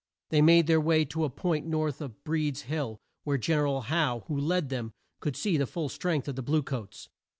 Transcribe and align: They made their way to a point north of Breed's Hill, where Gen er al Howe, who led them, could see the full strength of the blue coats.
They 0.29 0.41
made 0.41 0.65
their 0.65 0.81
way 0.81 1.05
to 1.05 1.25
a 1.25 1.29
point 1.29 1.67
north 1.67 2.01
of 2.01 2.23
Breed's 2.23 2.61
Hill, 2.63 2.99
where 3.23 3.37
Gen 3.37 3.59
er 3.59 3.67
al 3.67 3.81
Howe, 3.81 4.23
who 4.25 4.35
led 4.35 4.69
them, 4.69 4.93
could 5.19 5.35
see 5.35 5.57
the 5.57 5.67
full 5.67 5.89
strength 5.89 6.27
of 6.27 6.35
the 6.35 6.41
blue 6.41 6.63
coats. 6.63 7.07